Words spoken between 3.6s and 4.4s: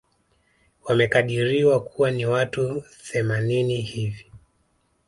hivi